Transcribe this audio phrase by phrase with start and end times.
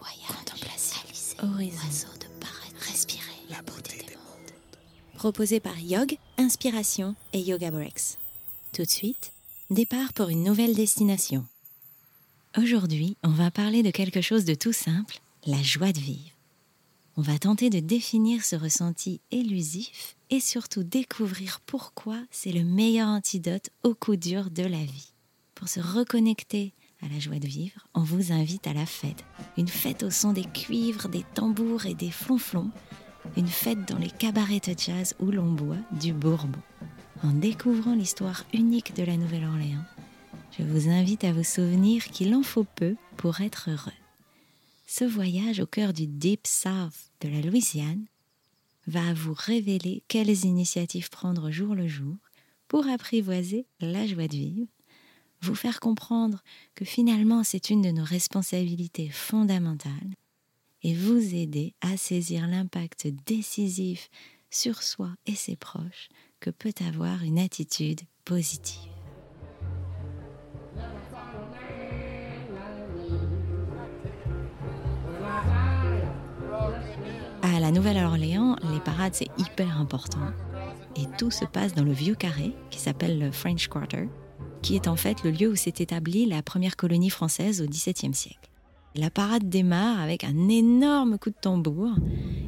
[0.00, 1.00] voyage, contemplation,
[1.42, 4.52] horizon, de paradis, respirer la beauté des mondes.
[5.14, 8.16] Proposé par Yog, Inspiration et Yoga Breaks.
[8.72, 9.32] Tout de suite,
[9.68, 11.44] départ pour une nouvelle destination.
[12.56, 16.30] Aujourd'hui, on va parler de quelque chose de tout simple, la joie de vivre.
[17.16, 23.08] On va tenter de définir ce ressenti élusif et surtout découvrir pourquoi c'est le meilleur
[23.08, 25.12] antidote au coup dur de la vie.
[25.54, 26.72] Pour se reconnecter
[27.02, 29.24] à la joie de vivre, on vous invite à la fête.
[29.56, 32.70] Une fête au son des cuivres, des tambours et des flonflons.
[33.36, 36.60] Une fête dans les cabarets de jazz où l'on boit du bourbon.
[37.22, 39.84] En découvrant l'histoire unique de la Nouvelle-Orléans,
[40.58, 43.92] je vous invite à vous souvenir qu'il en faut peu pour être heureux.
[44.86, 48.06] Ce voyage au cœur du Deep South de la Louisiane
[48.86, 52.16] va vous révéler quelles initiatives prendre jour le jour
[52.66, 54.68] pour apprivoiser la joie de vivre,
[55.42, 56.42] vous faire comprendre
[56.74, 60.14] que finalement c'est une de nos responsabilités fondamentales
[60.82, 64.10] et vous aider à saisir l'impact décisif
[64.50, 66.08] sur soi et ses proches
[66.40, 68.90] que peut avoir une attitude positive.
[77.42, 80.32] À la Nouvelle-Orléans, les parades, c'est hyper important.
[80.96, 84.08] Et tout se passe dans le vieux carré, qui s'appelle le French Quarter,
[84.62, 88.14] qui est en fait le lieu où s'est établie la première colonie française au XVIIe
[88.14, 88.50] siècle.
[88.96, 91.90] La parade démarre avec un énorme coup de tambour,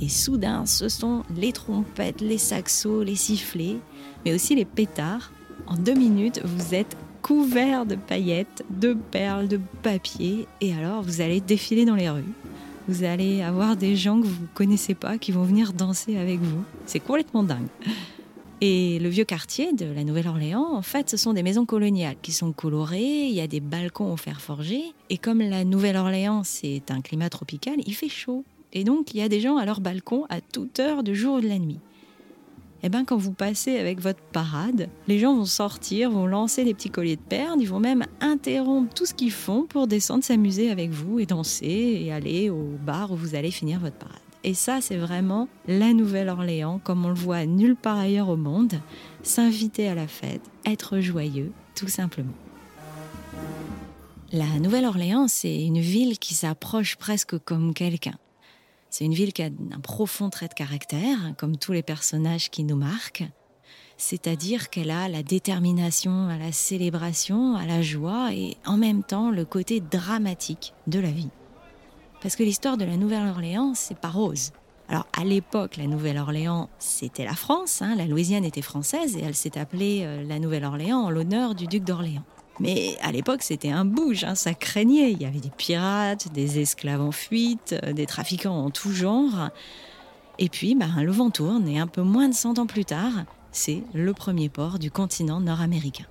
[0.00, 3.76] et soudain, ce sont les trompettes, les saxos, les sifflets,
[4.24, 5.30] mais aussi les pétards.
[5.66, 11.20] En deux minutes, vous êtes couvert de paillettes, de perles, de papier, et alors vous
[11.20, 12.24] allez défiler dans les rues.
[12.88, 16.40] Vous allez avoir des gens que vous ne connaissez pas qui vont venir danser avec
[16.40, 16.64] vous.
[16.84, 17.68] C'est complètement dingue.
[18.66, 22.32] Et le vieux quartier de la Nouvelle-Orléans, en fait, ce sont des maisons coloniales qui
[22.32, 26.90] sont colorées, il y a des balcons au fer forgé, et comme la Nouvelle-Orléans, c'est
[26.90, 28.42] un climat tropical, il fait chaud.
[28.72, 31.36] Et donc, il y a des gens à leur balcon à toute heure du jour
[31.36, 31.78] ou de la nuit
[32.86, 36.74] eh ben, quand vous passez avec votre parade, les gens vont sortir, vont lancer des
[36.74, 40.70] petits colliers de perles, ils vont même interrompre tout ce qu'ils font pour descendre s'amuser
[40.70, 44.23] avec vous et danser et aller au bar où vous allez finir votre parade.
[44.46, 48.74] Et ça, c'est vraiment la Nouvelle-Orléans, comme on le voit nulle part ailleurs au monde.
[49.22, 52.34] S'inviter à la fête, être joyeux, tout simplement.
[54.32, 58.18] La Nouvelle-Orléans, c'est une ville qui s'approche presque comme quelqu'un.
[58.90, 62.64] C'est une ville qui a un profond trait de caractère, comme tous les personnages qui
[62.64, 63.24] nous marquent.
[63.96, 69.30] C'est-à-dire qu'elle a la détermination à la célébration, à la joie et en même temps
[69.30, 71.30] le côté dramatique de la vie.
[72.24, 74.52] Parce que l'histoire de la Nouvelle-Orléans, c'est pas rose.
[74.88, 79.34] Alors à l'époque, la Nouvelle-Orléans, c'était la France, hein, la Louisiane était française et elle
[79.34, 82.24] s'est appelée euh, la Nouvelle-Orléans en l'honneur du duc d'Orléans.
[82.60, 85.12] Mais à l'époque, c'était un bouge, hein, ça craignait.
[85.12, 89.50] Il y avait des pirates, des esclaves en fuite, euh, des trafiquants en tout genre.
[90.38, 93.12] Et puis, bah, le vent tourne et un peu moins de 100 ans plus tard,
[93.52, 96.06] c'est le premier port du continent nord-américain.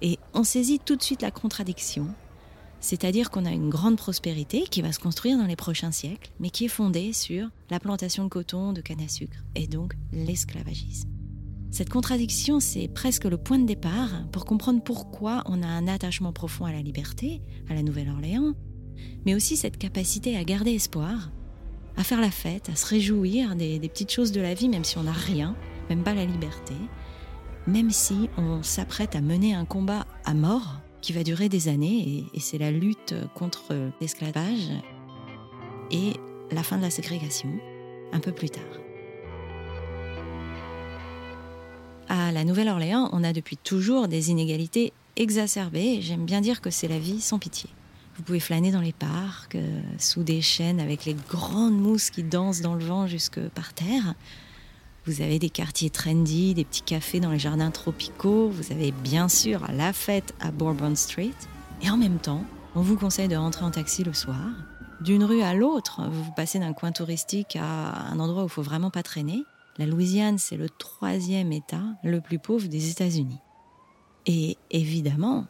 [0.00, 2.06] Et on saisit tout de suite la contradiction,
[2.80, 6.50] c'est-à-dire qu'on a une grande prospérité qui va se construire dans les prochains siècles, mais
[6.50, 11.08] qui est fondée sur la plantation de coton, de canne à sucre, et donc l'esclavagisme.
[11.70, 16.32] Cette contradiction, c'est presque le point de départ pour comprendre pourquoi on a un attachement
[16.32, 18.54] profond à la liberté, à la Nouvelle-Orléans,
[19.24, 21.30] mais aussi cette capacité à garder espoir,
[21.96, 24.98] à faire la fête, à se réjouir des, petites choses de la vie, même si
[24.98, 25.56] on n'a rien,
[25.90, 26.74] même pas la liberté,
[27.66, 32.24] même si on s'apprête à mener un combat à mort qui va durer des années,
[32.32, 34.70] et c'est la lutte contre l'esclavage
[35.90, 36.14] et
[36.50, 37.50] la fin de la ségrégation
[38.12, 38.62] un peu plus tard.
[42.08, 46.00] À la Nouvelle-Orléans, on a depuis toujours des inégalités exacerbées.
[46.02, 47.68] J'aime bien dire que c'est la vie sans pitié.
[48.16, 52.22] Vous pouvez flâner dans les parcs, euh, sous des chênes avec les grandes mousses qui
[52.22, 54.14] dansent dans le vent jusque par terre.
[55.06, 58.48] Vous avez des quartiers trendy, des petits cafés dans les jardins tropicaux.
[58.48, 61.30] Vous avez bien sûr la fête à Bourbon Street.
[61.80, 62.42] Et en même temps,
[62.74, 64.40] on vous conseille de rentrer en taxi le soir.
[65.00, 68.62] D'une rue à l'autre, vous passez d'un coin touristique à un endroit où il faut
[68.62, 69.44] vraiment pas traîner.
[69.78, 73.38] La Louisiane, c'est le troisième État le plus pauvre des États-Unis.
[74.26, 75.46] Et évidemment,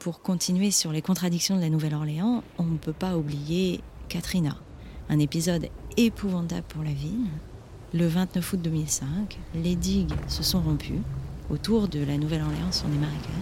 [0.00, 3.80] pour continuer sur les contradictions de la Nouvelle-Orléans, on ne peut pas oublier
[4.10, 4.58] Katrina,
[5.08, 7.30] un épisode épouvantable pour la ville.
[7.96, 11.00] Le 29 août 2005, les digues se sont rompues.
[11.48, 13.32] Autour de la Nouvelle-Orléans sont des marécages.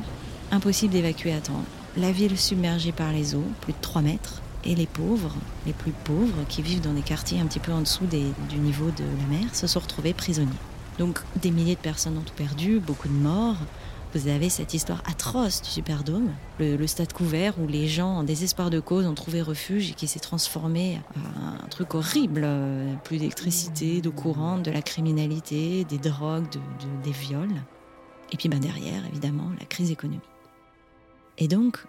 [0.52, 1.64] Impossible d'évacuer à temps.
[1.96, 5.34] La ville submergée par les eaux, plus de 3 mètres et les pauvres,
[5.66, 8.92] les plus pauvres, qui vivent dans des quartiers un petit peu en dessous du niveau
[8.92, 10.52] de la mer, se sont retrouvés prisonniers.
[11.00, 13.58] Donc des milliers de personnes ont tout perdu, beaucoup de morts,
[14.14, 16.31] Vous avez cette histoire atroce du Superdome,
[16.61, 20.06] le, stade couvert où les gens, en désespoir de cause, ont trouvé refuge et qui
[20.06, 22.46] s'est transformé en un truc horrible.
[23.02, 27.61] Plus d'électricité, d'eau courante, de la criminalité, des drogues, de, de, des viols.
[28.31, 30.22] Et puis ben, derrière, évidemment, la crise économique.
[31.38, 31.84] Et donc,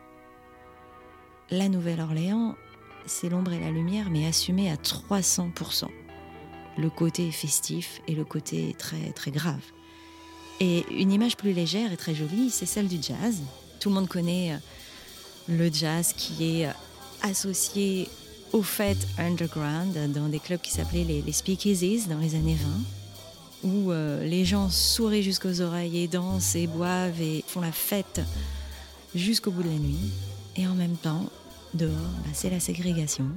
[1.51, 2.55] la Nouvelle-Orléans,
[3.05, 5.85] c'est l'ombre et la lumière, mais assumée à 300%.
[6.79, 9.61] Le côté festif et le côté très, très grave.
[10.59, 13.41] Et une image plus légère et très jolie, c'est celle du jazz.
[13.79, 14.57] Tout le monde connaît euh,
[15.49, 16.71] le jazz qui est euh,
[17.21, 18.07] associé
[18.53, 22.57] aux fêtes underground dans des clubs qui s'appelaient les, les speakeasies dans les années
[23.63, 27.73] 20, où euh, les gens sourient jusqu'aux oreilles et dansent et boivent et font la
[27.73, 28.21] fête
[29.13, 30.11] jusqu'au bout de la nuit.
[30.55, 31.29] Et en même temps,
[31.73, 33.27] dehors, bah, c'est la ségrégation,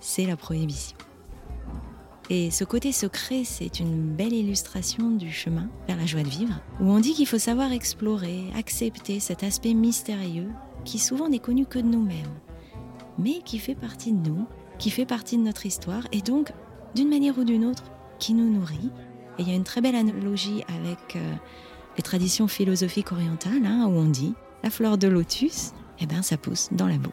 [0.00, 0.96] c'est la prohibition.
[2.30, 6.60] Et ce côté secret, c'est une belle illustration du chemin vers la joie de vivre,
[6.80, 10.48] où on dit qu'il faut savoir explorer, accepter cet aspect mystérieux
[10.84, 12.34] qui souvent n'est connu que de nous-mêmes,
[13.18, 14.46] mais qui fait partie de nous,
[14.78, 16.52] qui fait partie de notre histoire, et donc,
[16.94, 17.84] d'une manière ou d'une autre,
[18.18, 18.90] qui nous nourrit.
[19.38, 21.34] Et il y a une très belle analogie avec euh,
[21.96, 26.36] les traditions philosophiques orientales, hein, où on dit la fleur de lotus, eh ben, ça
[26.36, 27.12] pousse dans la boue.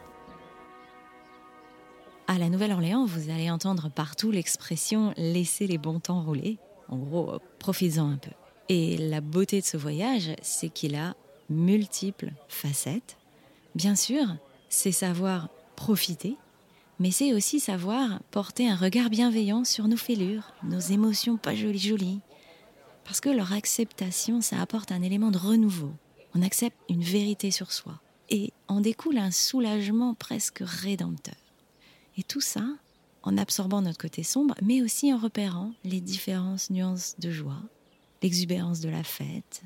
[2.30, 6.58] À la Nouvelle-Orléans, vous allez entendre partout l'expression laisser les bons temps rouler.
[6.86, 8.30] En gros, profites-en un peu.
[8.68, 11.16] Et la beauté de ce voyage, c'est qu'il a
[11.48, 13.16] multiples facettes.
[13.74, 14.36] Bien sûr,
[14.68, 16.36] c'est savoir profiter,
[17.00, 21.80] mais c'est aussi savoir porter un regard bienveillant sur nos fêlures, nos émotions pas jolies
[21.80, 22.20] jolies.
[23.02, 25.90] Parce que leur acceptation, ça apporte un élément de renouveau.
[26.36, 28.00] On accepte une vérité sur soi.
[28.28, 31.34] Et en découle un soulagement presque rédempteur.
[32.16, 32.64] Et tout ça
[33.22, 37.62] en absorbant notre côté sombre, mais aussi en repérant les différentes nuances de joie,
[38.22, 39.62] l'exubérance de la fête,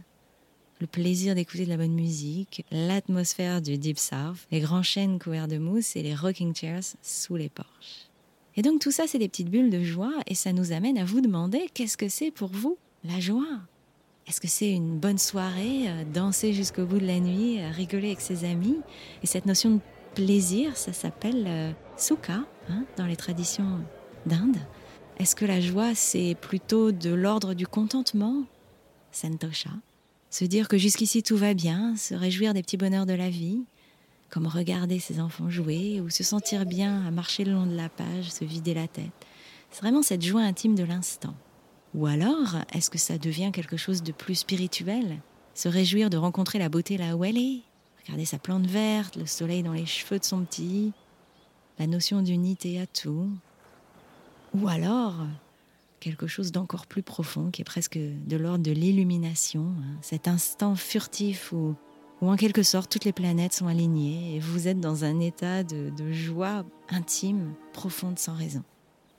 [0.80, 5.48] le plaisir d'écouter de la bonne musique, l'atmosphère du deep south, les grands chênes couverts
[5.48, 8.08] de mousse et les rocking chairs sous les porches.
[8.56, 11.04] Et donc tout ça, c'est des petites bulles de joie et ça nous amène à
[11.04, 13.60] vous demander qu'est-ce que c'est pour vous la joie?
[14.26, 18.06] Est-ce que c'est une bonne soirée, euh, danser jusqu'au bout de la nuit, euh, rigoler
[18.06, 18.78] avec ses amis?
[19.22, 19.80] Et cette notion de
[20.14, 23.80] plaisir, ça s'appelle euh, sukha hein, dans les traditions
[24.26, 24.56] d'Inde.
[25.18, 28.44] Est-ce que la joie, c'est plutôt de l'ordre du contentement?
[29.12, 29.70] Santosha.
[30.30, 33.60] Se dire que jusqu'ici tout va bien, se réjouir des petits bonheurs de la vie,
[34.30, 37.88] comme regarder ses enfants jouer ou se sentir bien à marcher le long de la
[37.88, 39.12] page, se vider la tête.
[39.70, 41.34] C'est vraiment cette joie intime de l'instant.
[41.94, 45.20] Ou alors, est-ce que ça devient quelque chose de plus spirituel?
[45.54, 47.60] Se réjouir de rencontrer la beauté là où elle est?
[48.04, 50.92] Regarder sa plante verte, le soleil dans les cheveux de son petit,
[51.78, 53.30] la notion d'unité à tout.
[54.54, 55.26] Ou alors,
[56.00, 60.76] quelque chose d'encore plus profond, qui est presque de l'ordre de l'illumination, hein, cet instant
[60.76, 61.74] furtif où,
[62.20, 65.64] où, en quelque sorte, toutes les planètes sont alignées et vous êtes dans un état
[65.64, 68.62] de, de joie intime, profonde, sans raison.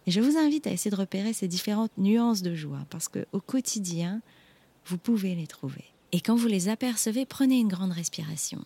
[0.05, 3.41] Et je vous invite à essayer de repérer ces différentes nuances de joie, parce qu'au
[3.41, 4.21] quotidien,
[4.85, 5.85] vous pouvez les trouver.
[6.11, 8.63] Et quand vous les apercevez, prenez une grande respiration.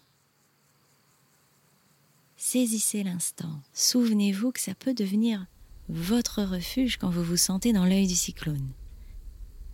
[2.41, 3.59] Saisissez l'instant.
[3.73, 5.45] Souvenez-vous que ça peut devenir
[5.89, 8.71] votre refuge quand vous vous sentez dans l'œil du cyclone.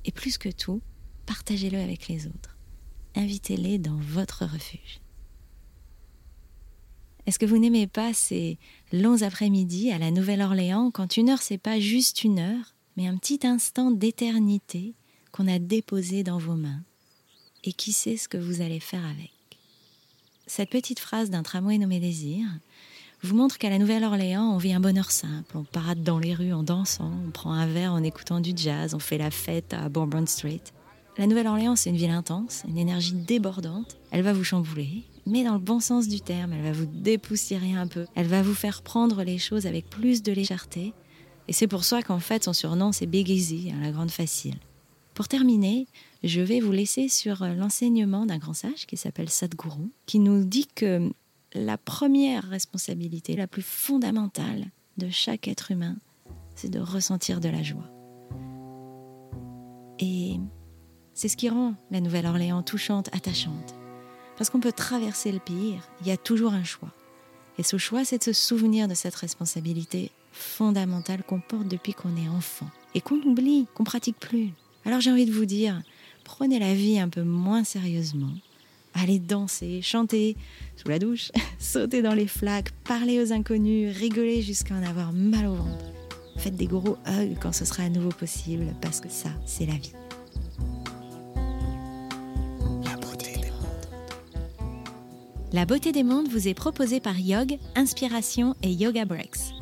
[0.04, 0.82] Et plus que tout,
[1.28, 2.58] partagez-le avec les autres.
[3.14, 5.00] Invitez-les dans votre refuge.
[7.28, 8.58] Est-ce que vous n'aimez pas ces
[8.92, 13.18] longs après-midi à la Nouvelle-Orléans quand une heure c'est pas juste une heure, mais un
[13.18, 14.96] petit instant d'éternité
[15.32, 16.84] qu'on a déposé dans vos mains?
[17.64, 19.35] Et qui sait ce que vous allez faire avec?
[20.48, 22.46] Cette petite phrase d'un tramway nommé Désir
[23.24, 25.58] vous montre qu'à la Nouvelle-Orléans, on vit un bonheur simple.
[25.58, 28.94] On parade dans les rues en dansant, on prend un verre en écoutant du jazz,
[28.94, 30.62] on fait la fête à Bourbon Street.
[31.18, 33.98] La Nouvelle-Orléans, c'est une ville intense, une énergie débordante.
[34.12, 36.54] Elle va vous chambouler, mais dans le bon sens du terme.
[36.54, 38.06] Elle va vous dépoussiérer un peu.
[38.14, 40.94] Elle va vous faire prendre les choses avec plus de légèreté.
[41.48, 44.58] Et c'est pour ça qu'en fait, son surnom, c'est Big Easy, hein, la grande facile.
[45.16, 45.88] Pour terminer,
[46.24, 50.68] je vais vous laisser sur l'enseignement d'un grand sage qui s'appelle Sadhguru, qui nous dit
[50.68, 51.10] que
[51.54, 54.68] la première responsabilité, la plus fondamentale
[54.98, 55.96] de chaque être humain,
[56.56, 57.90] c'est de ressentir de la joie.
[60.00, 60.38] Et
[61.14, 63.74] c'est ce qui rend la Nouvelle-Orléans touchante, attachante.
[64.38, 66.92] Parce qu'on peut traverser le pire, il y a toujours un choix.
[67.58, 72.18] Et ce choix, c'est de se souvenir de cette responsabilité fondamentale qu'on porte depuis qu'on
[72.18, 74.52] est enfant et qu'on oublie, qu'on pratique plus.
[74.86, 75.82] Alors j'ai envie de vous dire,
[76.24, 78.32] prenez la vie un peu moins sérieusement.
[78.94, 80.38] Allez danser, chanter
[80.78, 85.48] sous la douche, sauter dans les flaques, parler aux inconnus, rigoler jusqu'à en avoir mal
[85.48, 85.86] au ventre.
[86.38, 89.74] Faites des gros hugs quand ce sera à nouveau possible parce que ça, c'est la
[89.74, 89.94] vie.
[92.84, 94.62] La beauté des mots.
[95.52, 99.55] La beauté des mondes vous est proposée par Yog, Inspiration et Yoga Breaks.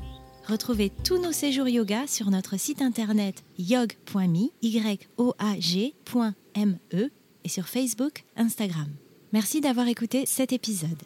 [0.48, 4.50] Retrouvez tous nos séjours yoga sur notre site internet yog.me,
[7.46, 8.90] et sur Facebook, Instagram.
[9.32, 11.02] Merci d'avoir écouté cet épisode.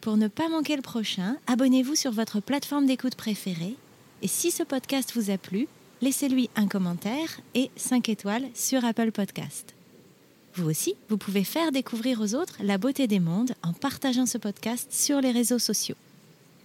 [0.00, 3.76] Pour ne pas manquer le prochain, abonnez-vous sur votre plateforme d'écoute préférée
[4.22, 5.68] et si ce podcast vous a plu,
[6.00, 9.74] laissez-lui un commentaire et 5 étoiles sur Apple Podcast.
[10.54, 14.38] Vous aussi, vous pouvez faire découvrir aux autres la beauté des mondes en partageant ce
[14.38, 15.94] podcast sur les réseaux sociaux.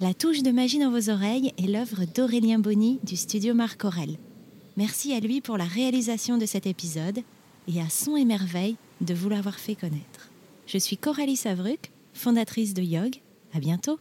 [0.03, 4.17] La touche de magie dans vos oreilles est l'œuvre d'Aurélien Bonny du studio Marc Aurel.
[4.75, 7.19] Merci à lui pour la réalisation de cet épisode
[7.69, 10.29] et à Son et de vous l'avoir fait connaître.
[10.67, 13.15] Je suis Coralie Savruc, fondatrice de Yog.
[13.53, 13.97] À bientôt!